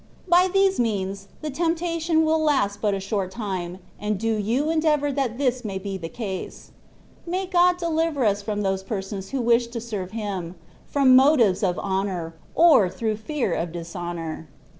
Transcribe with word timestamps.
By 0.27 0.47
these 0.51 0.79
means, 0.79 1.27
the 1.41 1.51
temptation 1.51 2.25
will 2.25 2.41
last 2.41 2.81
but 2.81 2.95
a 2.95 2.99
short 2.99 3.29
time, 3.29 3.77
and 3.99 4.17
do 4.19 4.33
you 4.35 4.71
endeavour 4.71 5.11
that 5.11 5.37
this 5.37 5.63
may 5.63 5.77
be 5.77 5.95
the 5.95 6.09
case. 6.09 6.71
May 7.27 7.45
God 7.45 7.77
deliver 7.77 8.25
us 8.25 8.41
from 8.41 8.63
those 8.63 8.81
persons 8.81 9.29
who 9.29 9.41
wish 9.43 9.67
to 9.67 9.79
serve 9.79 10.09
Him, 10.09 10.55
from 10.87 11.15
motives 11.15 11.61
of 11.61 11.77
honour, 11.77 12.33
or 12.55 12.89
through 12.89 13.17
fear 13.17 13.53
of 13.53 13.71
dishonour. 13.71 14.47